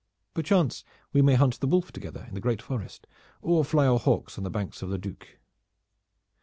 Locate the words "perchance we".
0.33-1.21